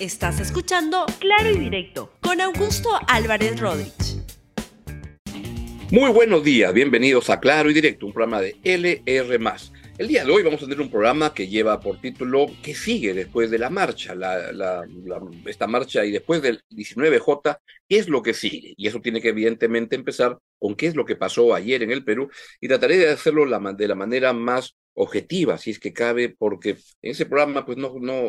[0.00, 4.24] Estás escuchando Claro y Directo con Augusto Álvarez Rodríguez.
[5.92, 9.38] Muy buenos días, bienvenidos a Claro y Directo, un programa de LR.
[9.96, 13.14] El día de hoy vamos a tener un programa que lleva por título ¿Qué sigue
[13.14, 14.16] después de la marcha?
[15.46, 17.58] esta marcha y después del 19J,
[17.88, 18.74] ¿qué es lo que sigue?
[18.76, 22.04] Y eso tiene que evidentemente empezar con qué es lo que pasó ayer en el
[22.04, 22.28] Perú
[22.60, 27.10] y trataré de hacerlo de la manera más objetiva, si es que cabe, porque en
[27.10, 28.22] ese programa pues no, no,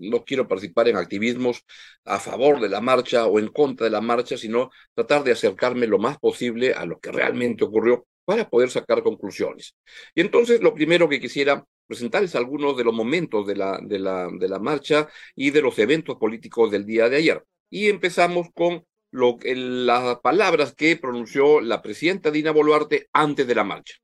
[0.00, 1.64] no quiero participar en activismos
[2.04, 5.86] a favor de la marcha o en contra de la marcha, sino tratar de acercarme
[5.86, 9.74] lo más posible a lo que realmente ocurrió para poder sacar conclusiones.
[10.14, 13.98] Y entonces lo primero que quisiera presentar es algunos de los momentos de la, de
[13.98, 17.42] la, de la marcha y de los eventos políticos del día de ayer.
[17.70, 23.64] Y empezamos con lo, las palabras que pronunció la presidenta Dina Boluarte antes de la
[23.64, 23.94] marcha.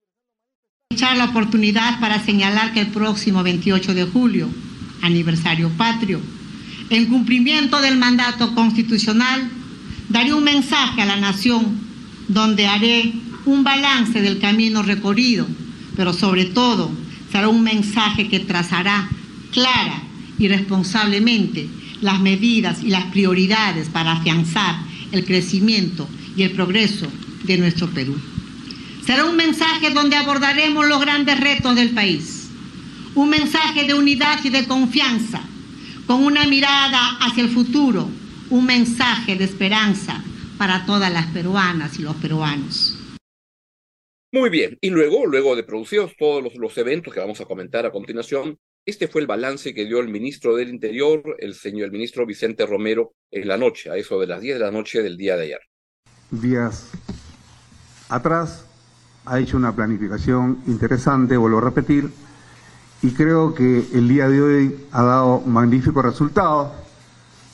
[0.94, 4.48] Echar la oportunidad para señalar que el próximo 28 de julio,
[5.02, 6.20] aniversario patrio,
[6.88, 9.50] en cumplimiento del mandato constitucional,
[10.08, 11.80] daré un mensaje a la nación
[12.28, 13.12] donde haré
[13.44, 15.48] un balance del camino recorrido,
[15.96, 16.92] pero sobre todo
[17.32, 19.08] será un mensaje que trazará
[19.50, 20.00] clara
[20.38, 21.69] y responsablemente
[22.02, 24.76] las medidas y las prioridades para afianzar
[25.10, 27.08] el crecimiento y el progreso
[27.42, 28.16] de nuestro Perú.
[29.05, 32.48] Será un mensaje donde abordaremos los grandes retos del país,
[33.14, 35.42] un mensaje de unidad y de confianza,
[36.06, 38.08] con una mirada hacia el futuro,
[38.48, 40.25] un mensaje de esperanza
[40.56, 42.98] para todas las peruanas y los peruanos.
[44.32, 47.92] Muy bien, y luego, luego de producidos todos los, eventos que vamos a comentar a
[47.92, 52.25] continuación, este fue el balance que dio el ministro del Interior, el señor el ministro
[52.25, 55.36] Vicente Romero, en la noche, a eso de las 10 de la noche del día
[55.36, 55.60] de ayer.
[56.30, 56.91] Días
[58.08, 58.70] atrás
[59.27, 62.12] ha hecho una planificación interesante, vuelvo a repetir,
[63.03, 66.72] y creo que el día de hoy ha dado magníficos resultados,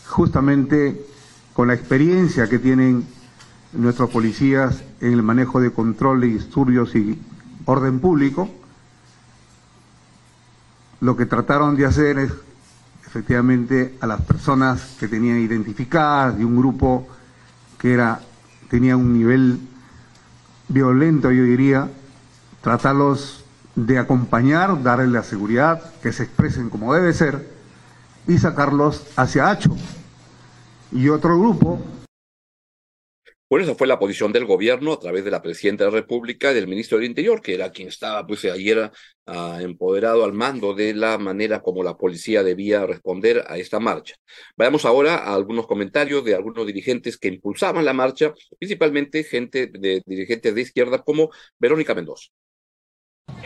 [0.09, 1.07] justamente
[1.55, 3.07] con la experiencia que tienen
[3.73, 7.21] nuestros policías en el manejo de control de disturbios y
[7.65, 8.49] orden público.
[11.01, 12.33] Lo que trataron de hacer es
[13.07, 17.09] efectivamente a las personas que tenían identificadas de un grupo
[17.79, 18.21] que era
[18.69, 19.59] tenía un nivel
[20.71, 21.89] violento, yo diría,
[22.63, 23.45] tratarlos
[23.75, 27.49] de acompañar, darles la seguridad, que se expresen como debe ser
[28.27, 29.77] y sacarlos hacia Hacho.
[30.93, 31.81] Y otro grupo
[33.51, 36.53] bueno, esa fue la posición del gobierno a través de la presidenta de la República
[36.53, 38.93] y del ministro del Interior, que era quien estaba pues ayer
[39.27, 44.15] uh, empoderado al mando de la manera como la policía debía responder a esta marcha.
[44.57, 50.01] Vayamos ahora a algunos comentarios de algunos dirigentes que impulsaban la marcha, principalmente gente de
[50.07, 52.29] dirigentes de izquierda como Verónica Mendoza.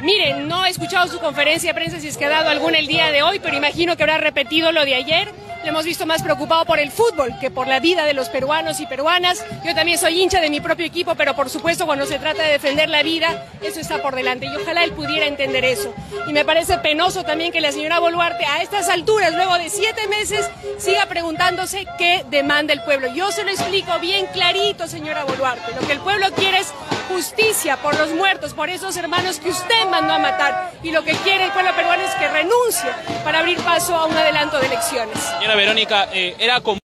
[0.02, 2.86] Miren, no he escuchado su conferencia de prensa si es que ha dado alguna el
[2.86, 5.28] día de hoy, pero imagino que habrá repetido lo de ayer
[5.68, 8.86] hemos visto más preocupado por el fútbol que por la vida de los peruanos y
[8.86, 9.44] peruanas.
[9.64, 12.52] Yo también soy hincha de mi propio equipo, pero por supuesto cuando se trata de
[12.52, 14.46] defender la vida, eso está por delante.
[14.46, 15.94] Y ojalá él pudiera entender eso.
[16.26, 20.06] Y me parece penoso también que la señora Boluarte a estas alturas, luego de siete
[20.08, 20.48] meses,
[20.78, 23.08] siga preguntándose qué demanda el pueblo.
[23.14, 25.74] Yo se lo explico bien clarito, señora Boluarte.
[25.78, 26.72] Lo que el pueblo quiere es
[27.08, 30.72] justicia por los muertos, por esos hermanos que usted mandó a matar.
[30.82, 32.90] Y lo que quiere el pueblo peruano es que renuncie
[33.24, 35.18] para abrir paso a un adelanto de elecciones.
[35.56, 36.78] Verónica, eh, era como...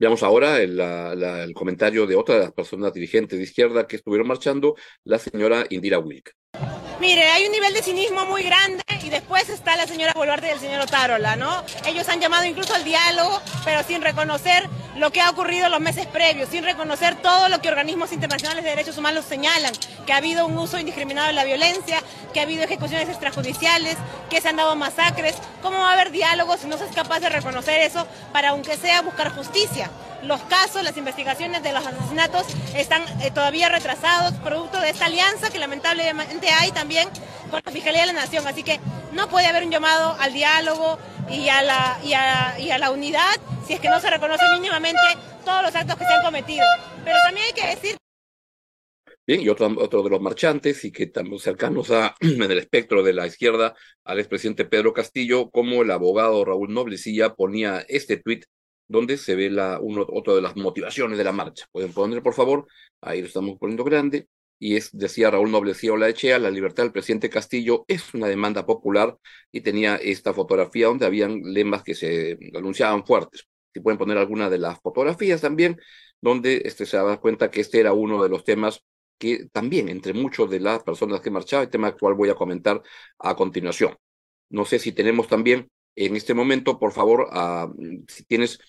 [0.00, 4.28] Veamos ahora el, el, comentario de otra de las personas dirigentes de izquierda que estuvieron
[4.28, 6.34] marchando, la señora Indira Wilk.
[7.00, 10.50] Mire, hay un nivel de cinismo muy grande y después está la señora Boluarte y
[10.50, 11.64] el señor Otárola, ¿no?
[11.86, 16.06] Ellos han llamado incluso al diálogo, pero sin reconocer lo que ha ocurrido los meses
[16.06, 19.72] previos, sin reconocer todo lo que organismos internacionales de derechos humanos señalan,
[20.04, 23.96] que ha habido un uso indiscriminado de la violencia, que ha habido ejecuciones extrajudiciales,
[24.28, 25.36] que se han dado masacres.
[25.62, 28.76] ¿Cómo va a haber diálogo si no se es capaz de reconocer eso para, aunque
[28.76, 29.90] sea, buscar justicia?
[30.22, 35.50] Los casos, las investigaciones de los asesinatos están eh, todavía retrasados, producto de esta alianza
[35.50, 37.08] que lamentablemente hay también
[37.50, 38.46] con la Fiscalía de la Nación.
[38.46, 38.80] Así que
[39.12, 40.98] no puede haber un llamado al diálogo
[41.30, 43.36] y a la, y a, la unidad
[43.66, 45.00] si es que no se reconoce mínimamente
[45.44, 46.64] todos los actos que se han cometido.
[47.04, 47.96] Pero también hay que decir
[49.26, 53.02] Bien, y otro, otro de los marchantes, y que estamos cercanos a, en el espectro
[53.02, 53.74] de la izquierda
[54.04, 58.46] al expresidente Pedro Castillo, como el abogado Raúl Noblecilla ponía este tuit
[58.88, 61.66] donde se ve la, uno, otra de las motivaciones de la marcha.
[61.72, 62.66] Pueden poner, por favor,
[63.00, 64.28] ahí lo estamos poniendo grande.
[64.58, 69.16] Y es, decía Raúl Noblecía Echea, la libertad del presidente Castillo es una demanda popular
[69.52, 73.46] y tenía esta fotografía donde habían lemas que se anunciaban fuertes.
[73.72, 75.78] Si pueden poner alguna de las fotografías también,
[76.20, 78.82] donde este, se da cuenta que este era uno de los temas
[79.18, 82.82] que también entre muchos de las personas que marchaban, el tema actual voy a comentar
[83.18, 83.96] a continuación.
[84.50, 87.68] No sé si tenemos también en este momento, por favor, ah,
[88.06, 88.60] si tienes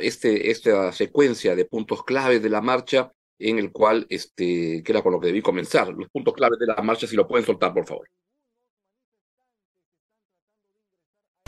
[0.00, 5.02] este, esta secuencia de puntos claves de la marcha, en el cual, este, que era
[5.02, 7.72] con lo que debí comenzar, los puntos claves de la marcha, si lo pueden soltar,
[7.72, 8.08] por favor.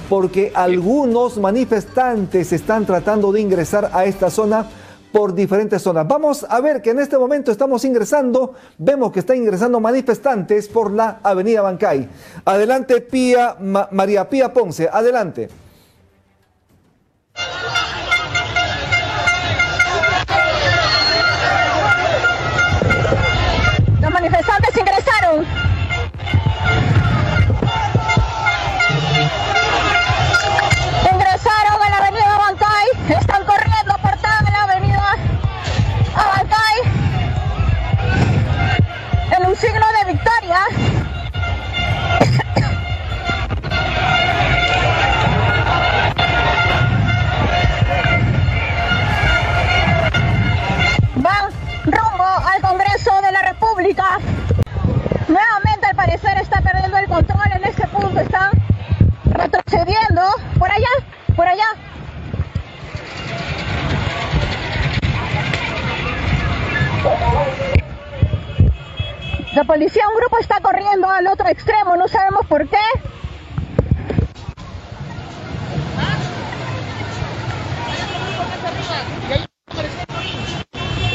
[0.08, 4.68] Porque algunos manifestantes están tratando de ingresar a esta zona
[5.12, 6.06] por diferentes zonas.
[6.06, 10.92] Vamos a ver que en este momento estamos ingresando, vemos que están ingresando manifestantes por
[10.92, 12.08] la avenida Bancay.
[12.44, 13.56] Adelante, Pía,
[13.90, 15.48] María Pía Ponce, adelante.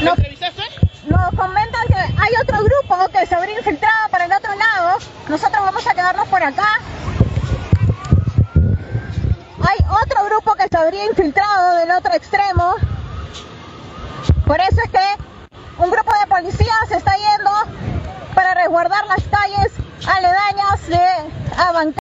[0.02, 0.18] Nos,
[1.06, 4.98] nos comentan que hay otro grupo que se habría infiltrado para el otro lado.
[5.30, 6.80] Nosotros vamos a quedarnos por acá.
[9.68, 12.76] Hay otro grupo que se habría infiltrado del otro extremo.
[14.46, 17.52] Por eso es que un grupo de policías se está yendo
[18.34, 19.72] para resguardar las calles
[20.08, 22.01] aledañas de Abancay.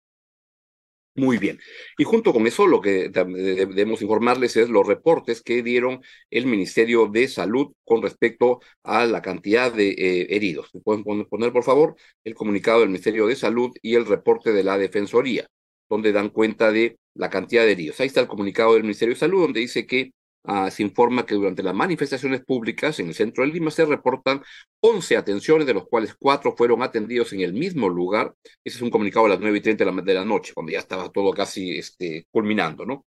[1.18, 1.60] Muy bien.
[1.98, 7.08] Y junto con eso, lo que debemos informarles es los reportes que dieron el Ministerio
[7.08, 10.76] de Salud con respecto a la cantidad de eh, heridos.
[10.76, 11.96] ¿Me pueden poner, por favor,
[12.26, 15.48] el comunicado del Ministerio de Salud y el reporte de la Defensoría,
[15.90, 17.98] donde dan cuenta de la cantidad de heridos?
[18.02, 20.12] Ahí está el comunicado del Ministerio de Salud, donde dice que
[20.48, 24.44] Uh, se informa que durante las manifestaciones públicas en el centro de Lima se reportan
[24.80, 28.34] 11 atenciones, de los cuales 4 fueron atendidos en el mismo lugar.
[28.64, 30.72] Ese es un comunicado a las 9 y 30 de la, de la noche, cuando
[30.72, 33.06] ya estaba todo casi este, culminando, ¿no?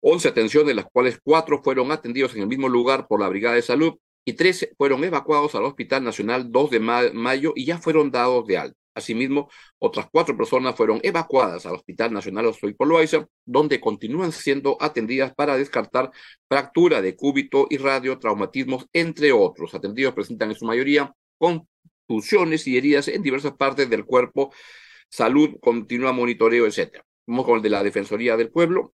[0.00, 3.56] 11 atenciones, de las cuales 4 fueron atendidos en el mismo lugar por la Brigada
[3.56, 3.94] de Salud
[4.24, 8.58] y 13 fueron evacuados al Hospital Nacional 2 de mayo y ya fueron dados de
[8.58, 8.85] alta.
[8.96, 12.74] Asimismo, otras cuatro personas fueron evacuadas al Hospital Nacional Ostoy
[13.44, 16.10] donde continúan siendo atendidas para descartar
[16.48, 19.74] fractura de cúbito y radiotraumatismos, entre otros.
[19.74, 24.50] Atendidos presentan en su mayoría contusiones y heridas en diversas partes del cuerpo,
[25.10, 27.02] salud, continua monitoreo, etc.
[27.26, 28.94] Vamos con el de la Defensoría del Pueblo.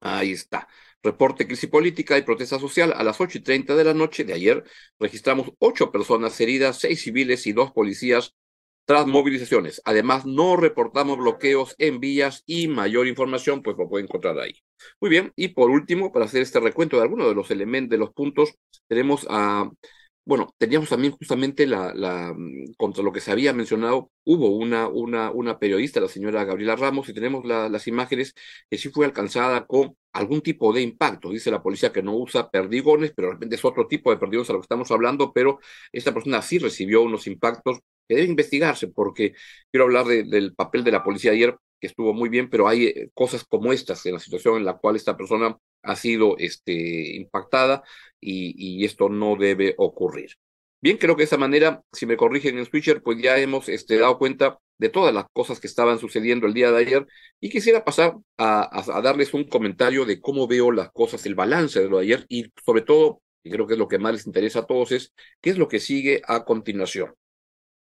[0.00, 0.66] Ahí está.
[1.02, 4.32] Reporte crisis política y protesta social a las 8 y 30 de la noche de
[4.32, 4.64] ayer.
[4.98, 8.34] Registramos ocho personas heridas, seis civiles y dos policías
[8.90, 9.80] tras movilizaciones.
[9.84, 14.64] Además, no reportamos bloqueos en vías y mayor información, pues lo puede encontrar ahí.
[15.00, 17.98] Muy bien, y por último, para hacer este recuento de algunos de los elementos, de
[17.98, 18.56] los puntos,
[18.88, 19.70] tenemos a,
[20.30, 22.32] bueno, teníamos también justamente la, la,
[22.78, 27.08] contra lo que se había mencionado, hubo una, una, una periodista, la señora Gabriela Ramos,
[27.08, 28.34] y tenemos las imágenes
[28.70, 31.30] que sí fue alcanzada con algún tipo de impacto.
[31.30, 34.48] Dice la policía que no usa perdigones, pero de repente es otro tipo de perdigones
[34.50, 35.58] a lo que estamos hablando, pero
[35.90, 39.32] esta persona sí recibió unos impactos que debe investigarse, porque
[39.72, 43.10] quiero hablar del papel de la policía ayer, que estuvo muy bien, pero hay eh,
[43.14, 47.82] cosas como estas en la situación en la cual esta persona ha sido este, impactada
[48.20, 50.36] y, esto no debe ocurrir.
[50.80, 53.98] Bien, creo que de esa manera, si me corrigen en Switcher, pues ya hemos este,
[53.98, 57.06] dado cuenta de todas las cosas que estaban sucediendo el día de ayer
[57.38, 61.80] y quisiera pasar a, a, darles un comentario de cómo veo las cosas, el balance
[61.80, 64.26] de lo de ayer y sobre todo, y creo que es lo que más les
[64.26, 67.14] interesa a todos, es qué es lo que sigue a continuación.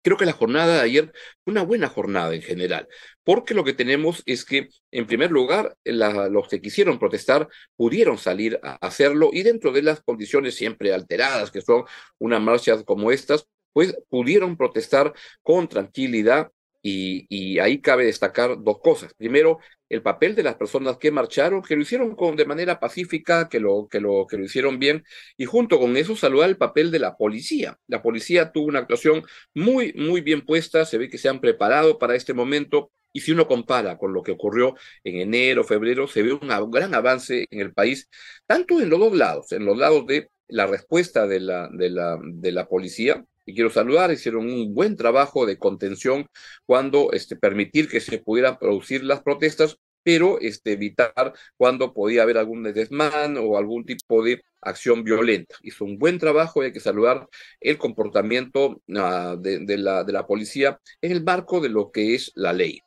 [0.06, 1.12] Creo que la jornada de ayer
[1.44, 2.88] fue una buena jornada en general,
[3.24, 8.60] porque lo que tenemos es que, en primer lugar, los que quisieron protestar pudieron salir
[8.62, 11.86] a hacerlo y dentro de las condiciones siempre alteradas, que son
[12.20, 16.52] una marcha como estas, pues pudieron protestar con tranquilidad
[16.88, 19.14] y, ahí cabe destacar dos cosas.
[19.16, 23.50] Primero, el papel de las personas que marcharon, que lo hicieron con, de manera pacífica,
[23.50, 25.04] que lo, que, lo, que lo hicieron bien,
[25.38, 27.78] y junto con eso saludar el papel de la policía.
[27.88, 29.24] La policía tuvo una actuación
[29.56, 33.32] muy, muy bien puesta, se ve que se han preparado para este momento, y si
[33.32, 37.62] uno compara con lo que ocurrió en enero, febrero, se ve un gran avance en
[37.62, 38.10] el país,
[38.46, 42.20] tanto en los dos lados, en los lados de la respuesta de la, de la,
[42.22, 46.28] de la policía, y quiero saludar, hicieron un buen trabajo de contención
[46.66, 52.38] cuando este, permitir que se pudieran producir las protestas pero este, evitar cuando podía haber
[52.38, 55.56] algún desmán o algún tipo de acción violenta.
[55.64, 57.28] Hizo un buen trabajo y hay que saludar
[57.60, 62.32] el comportamiento uh, de, la, de la policía en el marco de lo que es
[62.36, 62.85] la ley.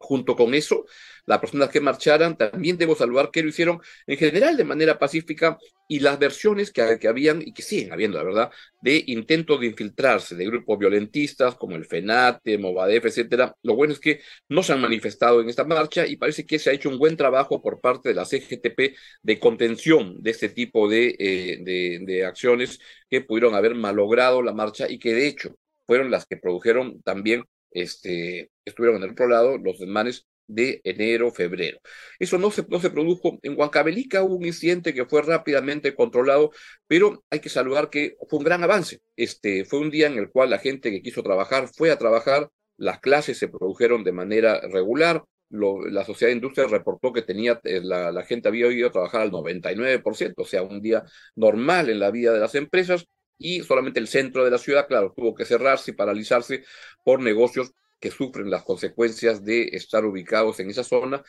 [0.00, 0.86] Junto con eso,
[1.26, 5.58] las personas que marcharan, también debo saludar que lo hicieron en general de manera pacífica
[5.88, 8.50] y las versiones que, que habían y que siguen habiendo, la verdad,
[8.80, 13.54] de intentos de infiltrarse de grupos violentistas como el FENATE, Movadef, etcétera.
[13.62, 16.70] Lo bueno es que no se han manifestado en esta marcha y parece que se
[16.70, 20.90] ha hecho un buen trabajo por parte de la CGTP de contención de este tipo
[20.92, 22.78] eh, de, de acciones
[23.10, 27.44] que pudieron haber malogrado la marcha y que de hecho fueron las que produjeron también
[27.70, 31.78] este, estuvieron en el otro lado los desmanes de enero, febrero.
[32.18, 33.38] Eso no se, no se produjo.
[33.42, 36.50] En Huancavelica hubo un incidente que fue rápidamente controlado,
[36.86, 39.00] pero hay que saludar que fue un gran avance.
[39.14, 42.48] Este, fue un día en el cual la gente que quiso trabajar fue a trabajar,
[42.78, 47.80] las clases se produjeron de manera regular, la sociedad de industria reportó que tenía, eh,
[47.82, 51.04] la, la gente había ido a trabajar al 99%, o sea, un día
[51.36, 53.06] normal en la vida de las empresas,
[53.38, 56.64] y solamente el centro de la ciudad, claro, tuvo que cerrarse y paralizarse
[57.04, 61.22] por negocios que sufren las consecuencias de estar ubicados en esa zona.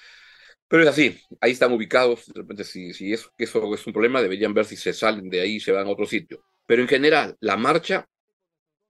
[0.68, 3.56] Pero es así, ahí están ubicados, de repente si, si eso, es
[3.88, 6.44] un problema, deberían ver si se salen de ahí y se van a otro sitio.
[6.68, 8.08] Pero en general, la marcha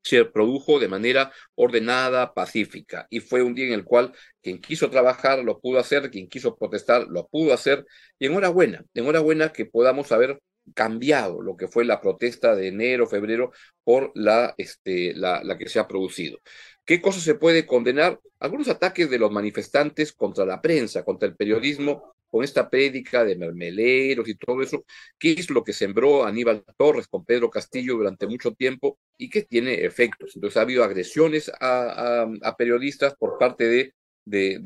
[0.03, 4.89] se produjo de manera ordenada, pacífica, y fue un día en el cual quien quiso
[4.89, 7.85] trabajar lo pudo hacer, quien quiso protestar lo pudo hacer,
[8.17, 10.39] y enhorabuena, enhorabuena que podamos haber
[10.73, 13.51] cambiado lo que fue la protesta de enero, febrero,
[13.83, 16.39] por la, este, la, la que se ha producido.
[16.85, 18.19] ¿Qué cosas se puede condenar?
[18.39, 23.35] Algunos ataques de los manifestantes contra la prensa, contra el periodismo, con esta prédica de
[23.35, 24.85] mermeleros y todo eso,
[25.17, 29.43] ¿qué es lo que sembró Aníbal Torres con Pedro Castillo durante mucho tiempo y que
[29.43, 30.35] tiene efectos?
[30.35, 33.93] Entonces ha habido agresiones a, a, periodistas por parte de,
[34.25, 34.59] de,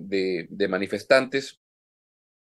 [0.00, 1.58] de, de manifestantes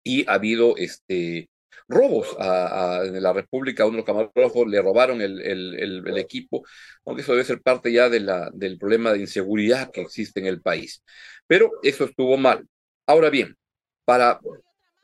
[0.02, 1.48] y ha habido este,
[1.88, 5.74] robos a, a, en la República, a uno de los camarógrafos le robaron el, el,
[5.78, 6.64] el, el, equipo,
[7.04, 10.46] aunque eso debe ser parte ya de la, del problema de inseguridad que existe en
[10.46, 11.02] el país.
[11.46, 12.66] Pero eso estuvo mal.
[13.06, 13.56] Ahora bien,
[14.04, 14.40] para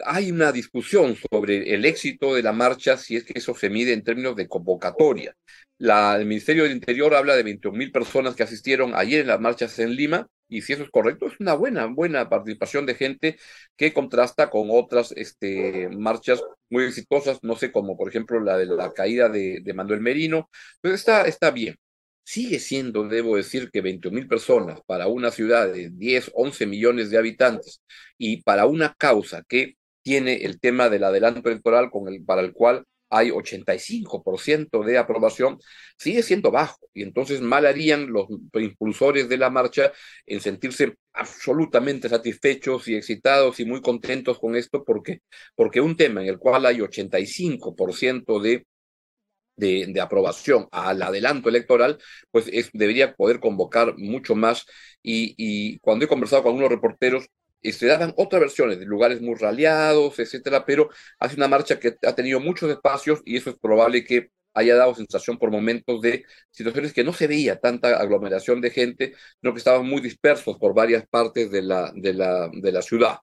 [0.04, 3.92] hay una discusión sobre el éxito de la marcha, si es que eso se mide
[3.92, 5.34] en términos de convocatoria.
[5.78, 9.40] La, el Ministerio del Interior habla de 21 mil personas que asistieron ayer en las
[9.40, 13.38] marchas en Lima, y si eso es correcto, es una buena, buena participación de gente
[13.76, 18.66] que contrasta con otras este, marchas muy exitosas, no sé, como por ejemplo la de
[18.66, 20.48] la caída de, de Manuel Merino.
[20.76, 21.76] Entonces está, está bien.
[22.24, 27.10] Sigue siendo, debo decir, que 20 mil personas para una ciudad de 10, 11 millones
[27.10, 27.82] de habitantes
[28.18, 29.76] y para una causa que
[30.08, 35.58] tiene el tema del adelanto electoral con el, para el cual hay 85% de aprobación,
[35.98, 36.78] sigue siendo bajo.
[36.94, 39.92] Y entonces mal harían los impulsores de la marcha
[40.24, 45.20] en sentirse absolutamente satisfechos y excitados y muy contentos con esto, porque,
[45.54, 48.66] porque un tema en el cual hay 85% de
[49.56, 51.98] de, de, aprobación al adelanto electoral,
[52.30, 54.64] pues es, debería poder convocar mucho más.
[55.02, 57.26] Y, y cuando he conversado con algunos reporteros,
[57.62, 60.88] se este, daban otras versiones de lugares muy raleados, etcétera, pero
[61.18, 64.94] hace una marcha que ha tenido muchos espacios y eso es probable que haya dado
[64.94, 69.58] sensación por momentos de situaciones que no se veía tanta aglomeración de gente, sino que
[69.58, 73.18] estaban muy dispersos por varias partes de la, de la, de la ciudad.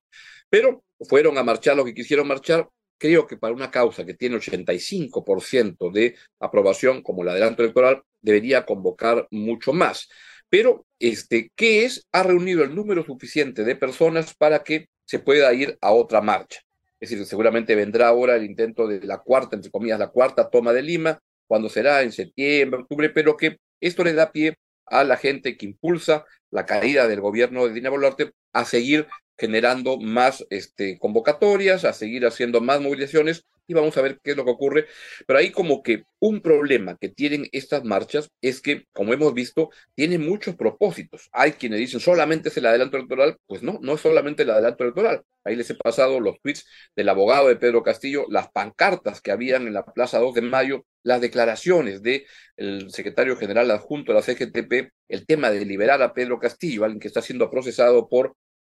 [0.50, 2.70] Pero fueron a marchar lo que quisieron marchar.
[2.98, 8.66] Creo que para una causa que tiene 85% de aprobación, como el adelanto electoral, debería
[8.66, 10.08] convocar mucho más.
[10.50, 12.08] Pero, este, ¿qué es?
[12.12, 16.62] Ha reunido el número suficiente de personas para que se pueda ir a otra marcha.
[17.00, 20.74] Es decir, seguramente vendrá ahora el intento de la cuarta, entre comillas, la cuarta toma
[20.74, 25.18] de Lima, cuando será en septiembre, octubre, pero que esto le da pie a la
[25.18, 30.98] gente que impulsa la caída del gobierno de Dina Boluarte a seguir generando más este,
[30.98, 34.88] convocatorias, a seguir haciendo más movilizaciones y vamos a ver qué es lo que ocurre.
[35.28, 39.70] Pero hay como que un problema que tienen estas marchas es que, como hemos visto,
[39.96, 41.30] tienen muchos propósitos.
[41.32, 44.84] Hay quienes dicen solamente es el adelanto electoral, pues no, no es solamente el adelanto
[44.84, 45.24] electoral.
[45.44, 49.68] Ahí les he pasado los tweets del abogado de Pedro Castillo, las pancartas que habían
[49.68, 52.26] en la Plaza 2 de Mayo, las declaraciones del
[52.58, 57.00] el secretario general adjunto de la CGTP, el tema de liberar a Pedro Castillo, alguien
[57.00, 58.36] que está siendo procesado por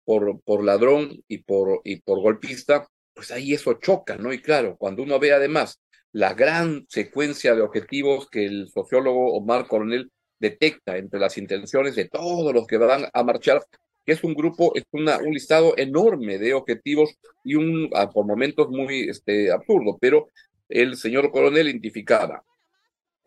[0.08, 4.32] por, por ladrón y por, y por golpista, pues ahí eso choca, ¿no?
[4.32, 5.80] Y claro, cuando uno ve además
[6.12, 12.08] la gran secuencia de objetivos que el sociólogo Omar Coronel detecta entre las intenciones de
[12.08, 13.60] todos los que van a marchar,
[14.06, 18.68] que es un grupo, es una, un listado enorme de objetivos y un, por momentos
[18.70, 20.28] muy este, absurdo, pero
[20.68, 22.44] el señor coronel identificaba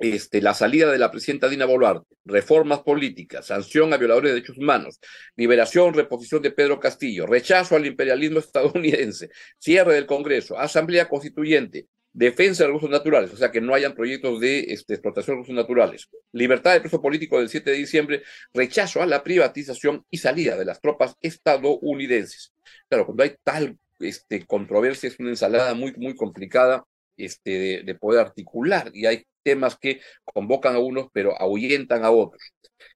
[0.01, 4.58] este, la salida de la presidenta Dina Boluarte, reformas políticas, sanción a violadores de derechos
[4.58, 5.00] humanos,
[5.36, 12.63] liberación, reposición de Pedro Castillo, rechazo al imperialismo estadounidense, cierre del Congreso, asamblea constituyente, defensa
[12.63, 15.55] de los recursos naturales, o sea, que no hayan proyectos de este, explotación de recursos
[15.55, 20.58] naturales, libertad de preso político del 7 de diciembre, rechazo a la privatización y salida
[20.58, 22.53] de las tropas estadounidenses.
[22.89, 26.86] Claro, cuando hay tal este, controversia es una ensalada muy, muy complicada
[27.25, 32.11] este, de, de poder articular y hay temas que convocan a unos pero ahuyentan a
[32.11, 32.41] otros.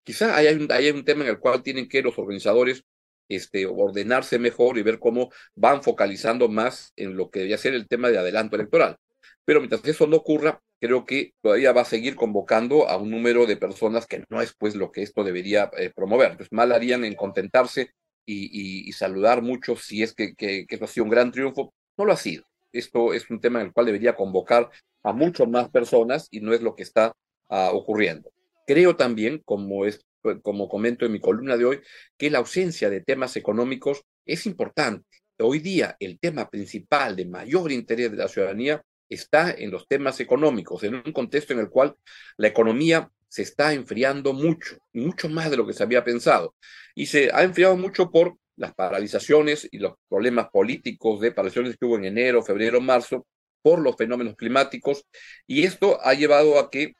[0.03, 2.83] Quizá hay un, un tema en el cual tienen que los organizadores
[3.29, 7.87] este, ordenarse mejor y ver cómo van focalizando más en lo que debería ser el
[7.87, 8.97] tema de adelanto electoral.
[9.45, 13.45] Pero mientras eso no ocurra, creo que todavía va a seguir convocando a un número
[13.45, 16.31] de personas que no es pues lo que esto debería eh, promover.
[16.31, 17.91] Entonces, mal harían en contentarse
[18.25, 21.73] y, y, saludar mucho si es que, que, que, esto ha sido un gran triunfo.
[21.97, 22.43] No lo ha sido.
[22.75, 24.69] Esto es un tema en el cual debería convocar
[25.03, 27.13] a muchas más personas y no es lo que está
[27.49, 28.31] uh, ocurriendo.
[28.67, 30.05] Creo también, como, es,
[30.41, 31.81] como comento en mi columna de hoy,
[32.17, 35.05] que la ausencia de temas económicos es importante.
[35.39, 40.19] Hoy día el tema principal de mayor interés de la ciudadanía está en los temas
[40.19, 41.95] económicos, en un contexto en el cual
[42.37, 46.55] la economía se está enfriando mucho, mucho más de lo que se había pensado.
[46.95, 51.85] Y se ha enfriado mucho por las paralizaciones y los problemas políticos de paralizaciones que
[51.85, 53.25] hubo en enero, febrero, marzo,
[53.61, 55.05] por los fenómenos climáticos.
[55.47, 56.93] Y esto ha llevado a que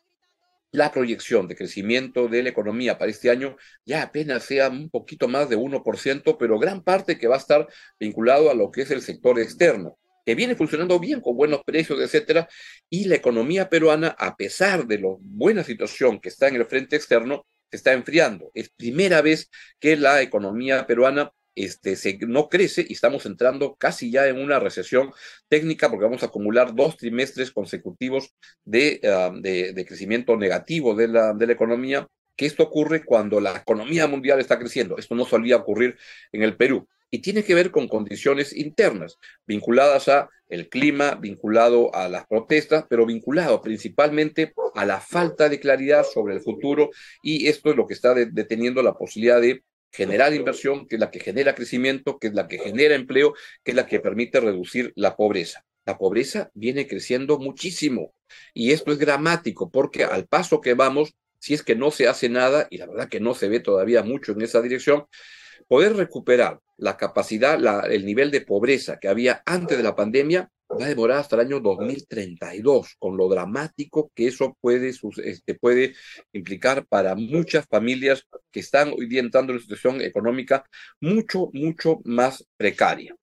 [0.72, 5.28] la proyección de crecimiento de la economía para este año ya apenas sea un poquito
[5.28, 7.68] más de 1%, pero gran parte que va a estar
[8.00, 12.02] vinculado a lo que es el sector externo que viene funcionando bien con buenos precios,
[12.02, 12.50] etcétera,
[12.90, 16.96] y la economía peruana, a pesar de la buena situación que está en el frente
[16.96, 18.50] externo, está enfriando.
[18.56, 24.12] Es primera vez que la economía peruana este, se, no crece y estamos entrando casi
[24.12, 25.12] ya en una recesión
[25.48, 31.08] técnica porque vamos a acumular dos trimestres consecutivos de, uh, de, de crecimiento negativo de
[31.08, 34.98] la, de la economía que esto ocurre cuando la economía mundial está creciendo.
[34.98, 35.98] Esto no solía ocurrir
[36.32, 41.94] en el Perú y tiene que ver con condiciones internas, vinculadas a el clima, vinculado
[41.96, 46.90] a las protestas, pero vinculado principalmente a la falta de claridad sobre el futuro
[47.24, 49.64] y esto es lo que está de, deteniendo la posibilidad de
[49.96, 53.72] generar inversión, que es la que genera crecimiento, que es la que genera empleo, que
[53.72, 55.66] es la que permite reducir la pobreza.
[55.86, 58.14] La pobreza viene creciendo muchísimo
[58.54, 62.28] y esto es dramático porque al paso que vamos, si es que no se hace
[62.28, 65.06] nada, y la verdad que no se ve todavía mucho en esa dirección,
[65.68, 70.50] poder recuperar la capacidad, la, el nivel de pobreza que había antes de la pandemia,
[70.80, 75.96] va a demorar hasta el año 2032, con lo dramático que eso puede, este, puede
[76.34, 80.66] implicar para muchas familias que están hoy día entrando en una situación económica
[81.00, 83.16] mucho, mucho más precaria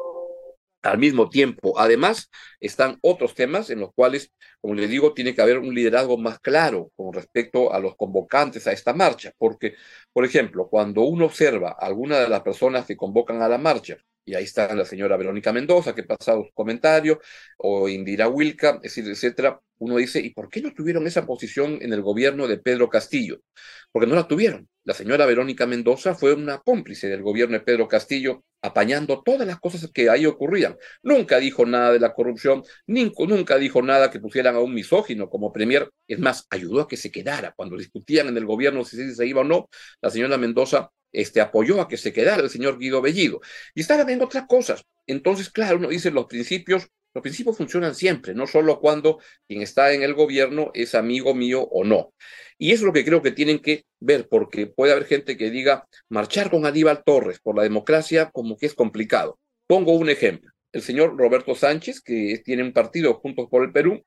[0.83, 1.79] al mismo tiempo.
[1.79, 6.19] Además, están otros temas en los cuales, como les digo, tiene que haber un liderazgo
[6.19, 9.77] más claro con respecto a los convocantes a esta marcha, porque,
[10.13, 13.97] por ejemplo, cuando uno observa a alguna de las personas que convocan a la marcha,
[14.25, 17.21] y ahí está la señora Verónica Mendoza, que pasado su comentario,
[17.59, 22.03] o Indira Wilca, etcétera, uno dice, ¿y por qué no tuvieron esa posición en el
[22.03, 23.41] gobierno de Pedro Castillo?
[23.91, 24.69] Porque no la tuvieron.
[24.85, 29.59] La señora Verónica Mendoza fue una cómplice del gobierno de Pedro Castillo, apañando todas las
[29.59, 30.77] cosas que ahí ocurrían.
[31.03, 35.53] Nunca dijo nada de la corrupción, nunca dijo nada que pusieran a un misógino como
[35.53, 35.91] premier.
[36.07, 37.53] Es más, ayudó a que se quedara.
[37.57, 39.69] Cuando discutían en el gobierno si se iba o no,
[40.01, 43.41] la señora Mendoza este, apoyó a que se quedara el señor Guido Bellido.
[43.75, 44.85] Y estaban en otras cosas.
[45.07, 49.93] Entonces, claro, uno dice los principios los principios funcionan siempre, no solo cuando quien está
[49.93, 52.15] en el gobierno es amigo mío o no.
[52.57, 55.51] Y eso es lo que creo que tienen que ver, porque puede haber gente que
[55.51, 59.39] diga, marchar con Aníbal Torres por la democracia como que es complicado.
[59.67, 60.51] Pongo un ejemplo.
[60.73, 64.03] El señor Roberto Sánchez, que tiene un partido Juntos por el Perú,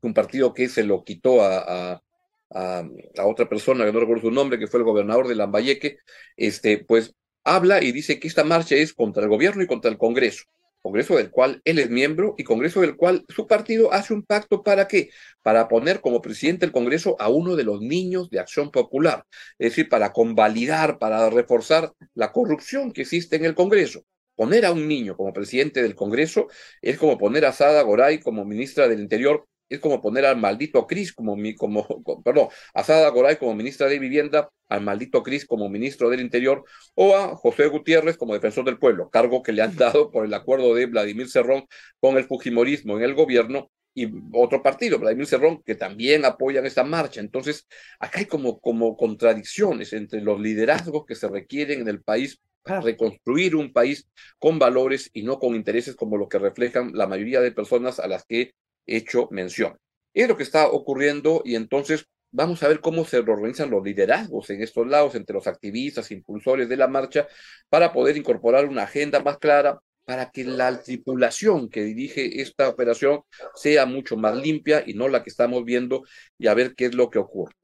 [0.00, 2.02] un partido que se lo quitó a,
[2.50, 2.84] a,
[3.24, 5.98] otra persona, que no recuerdo su nombre, que fue el gobernador de Lambayeque,
[6.36, 9.98] este, pues habla y dice que esta marcha es contra el gobierno y contra el
[9.98, 10.44] Congreso.
[10.86, 14.62] Congreso del cual él es miembro y Congreso del cual su partido hace un pacto
[14.62, 15.10] para qué?
[15.42, 19.24] Para poner como presidente del Congreso a uno de los niños de Acción Popular,
[19.58, 24.04] es decir, para convalidar, para reforzar la corrupción que existe en el Congreso.
[24.36, 26.46] Poner a un niño como presidente del Congreso
[26.80, 30.86] es como poner a Sada Goray como ministra del Interior es como poner al maldito
[30.86, 35.22] Cris como, mi, como, como, perdón, a Sada Goray como ministra de Vivienda, al maldito
[35.22, 39.52] Cris como ministro del Interior, o a José Gutiérrez como defensor del pueblo, cargo que
[39.52, 41.66] le han dado por el acuerdo de Vladimir Cerrón
[42.00, 46.84] con el Fujimorismo en el gobierno y otro partido, Vladimir Cerrón, que también apoyan esta
[46.84, 47.20] marcha.
[47.20, 47.66] Entonces,
[47.98, 52.82] acá hay como, como contradicciones entre los liderazgos que se requieren en el país para
[52.82, 54.06] reconstruir un país
[54.38, 58.06] con valores y no con intereses como lo que reflejan la mayoría de personas a
[58.06, 58.52] las que
[58.86, 59.76] hecho mención.
[60.14, 64.50] Es lo que está ocurriendo y entonces vamos a ver cómo se organizan los liderazgos
[64.50, 67.26] en estos lados entre los activistas, impulsores de la marcha,
[67.68, 73.22] para poder incorporar una agenda más clara, para que la tripulación que dirige esta operación
[73.54, 76.04] sea mucho más limpia y no la que estamos viendo
[76.38, 77.54] y a ver qué es lo que ocurre.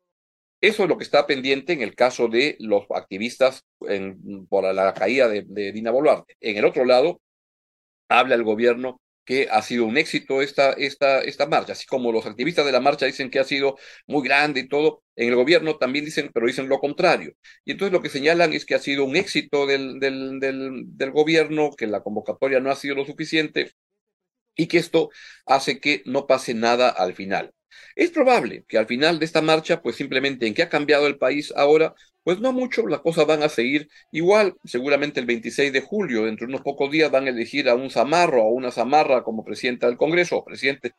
[0.61, 3.64] Eso es lo que está pendiente en el caso de los activistas
[4.48, 6.37] por la caída de, de Dina Boluarte.
[6.40, 7.20] En el otro lado,
[8.08, 12.26] habla el gobierno que ha sido un éxito esta, esta, esta marcha, así como los
[12.26, 15.76] activistas de la marcha dicen que ha sido muy grande y todo, en el gobierno
[15.78, 17.32] también dicen, pero dicen lo contrario.
[17.64, 21.11] Y entonces lo que señalan es que ha sido un éxito del, del, del, del
[21.12, 23.70] gobierno, que la convocatoria no ha sido lo suficiente
[24.56, 25.11] y que esto
[25.46, 27.52] hace que no pase nada al final.
[27.96, 31.18] Es probable que al final de esta marcha, pues simplemente en que ha cambiado el
[31.18, 34.54] país ahora, pues no mucho, las cosas van a seguir igual.
[34.64, 37.90] Seguramente el 26 de julio, dentro de unos pocos días, van a elegir a un
[37.90, 40.92] zamarro o una zamarra como presidenta del Congreso o presidente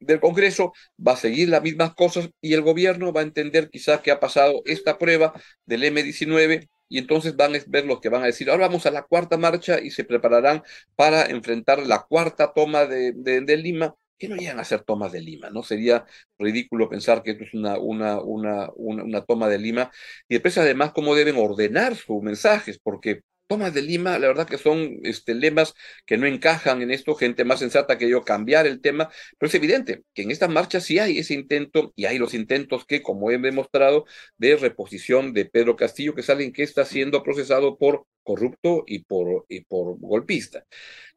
[0.00, 0.72] del Congreso,
[1.06, 4.20] va a seguir las mismas cosas y el gobierno va a entender quizás que ha
[4.20, 5.32] pasado esta prueba
[5.66, 8.90] del M19 y entonces van a ver los que van a decir, ahora vamos a
[8.90, 10.62] la cuarta marcha y se prepararán
[10.96, 15.20] para enfrentar la cuarta toma de, de Lima que no llegan a ser tomas de
[15.20, 15.62] Lima, ¿no?
[15.62, 16.04] Sería
[16.38, 19.90] ridículo pensar que esto es una, una, una, una, toma de Lima.
[20.28, 24.58] Y después, además, cómo deben ordenar sus mensajes, porque tomas de Lima, la verdad que
[24.58, 25.74] son este, lemas
[26.06, 29.54] que no encajan en esto, gente más sensata que yo cambiar el tema, pero es
[29.54, 33.30] evidente que en esta marcha sí hay ese intento y hay los intentos que, como
[33.30, 34.04] he demostrado,
[34.36, 39.00] de reposición de Pedro Castillo, que es alguien que está siendo procesado por corrupto y
[39.04, 40.66] por, y por golpista.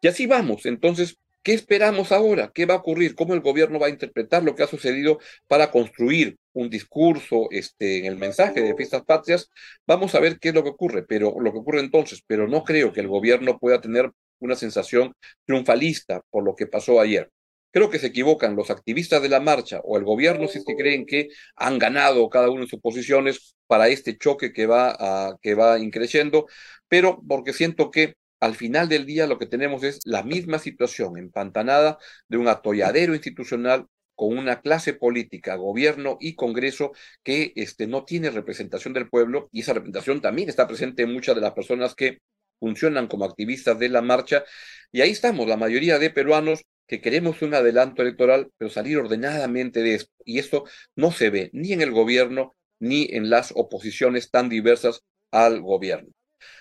[0.01, 2.51] Y así vamos, entonces ¿Qué esperamos ahora?
[2.53, 3.15] ¿Qué va a ocurrir?
[3.15, 7.99] ¿Cómo el gobierno va a interpretar lo que ha sucedido para construir un discurso este,
[7.99, 9.49] en el mensaje de fiestas patrias?
[9.87, 12.63] Vamos a ver qué es lo que ocurre, pero lo que ocurre entonces, pero no
[12.63, 15.13] creo que el gobierno pueda tener una sensación
[15.45, 17.31] triunfalista por lo que pasó ayer.
[17.71, 20.75] Creo que se equivocan los activistas de la marcha o el gobierno si es que
[20.75, 25.37] creen que han ganado cada uno de sus posiciones para este choque que va, a,
[25.41, 26.47] que va increciendo,
[26.87, 31.17] pero porque siento que al final del día lo que tenemos es la misma situación
[31.17, 36.91] empantanada de un atolladero institucional con una clase política, gobierno y Congreso
[37.23, 41.35] que este, no tiene representación del pueblo y esa representación también está presente en muchas
[41.35, 42.19] de las personas que
[42.59, 44.43] funcionan como activistas de la marcha.
[44.91, 49.81] Y ahí estamos, la mayoría de peruanos que queremos un adelanto electoral, pero salir ordenadamente
[49.81, 50.11] de esto.
[50.25, 55.03] Y esto no se ve ni en el gobierno ni en las oposiciones tan diversas
[55.31, 56.11] al gobierno.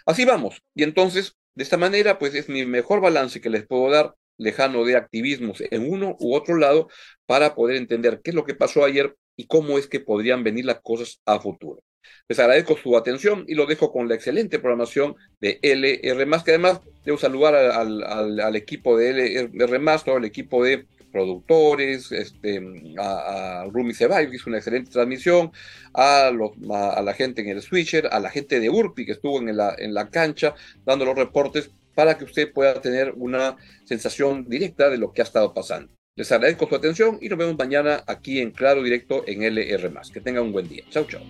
[0.06, 0.62] Así vamos.
[0.74, 4.84] Y entonces de esta manera, pues es mi mejor balance que les puedo dar, lejano
[4.84, 6.88] de activismos en uno u otro lado,
[7.26, 10.64] para poder entender qué es lo que pasó ayer y cómo es que podrían venir
[10.64, 11.82] las cosas a futuro.
[12.28, 16.80] Les agradezco su atención y lo dejo con la excelente programación de LR, que además
[17.04, 22.60] debo saludar al, al, al equipo de LR, todo el equipo de productores, este,
[22.98, 25.52] a, Rumi Ceballos, que hizo una excelente transmisión,
[25.94, 29.38] a, los, a, la gente en el switcher, a la gente de Urpi que estuvo
[29.38, 34.48] en la, en la cancha dando los reportes para que usted pueda tener una sensación
[34.48, 35.92] directa de lo que ha estado pasando.
[36.16, 39.92] Les agradezco su atención y nos vemos mañana aquí en Claro Directo en LR.
[40.12, 40.84] Que tengan un buen día.
[40.90, 41.22] Chau, chau.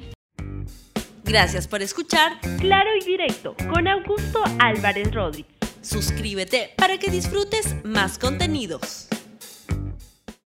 [1.25, 5.53] Gracias por escuchar Claro y Directo con Augusto Álvarez Rodríguez.
[5.83, 9.09] Suscríbete para que disfrutes más contenidos.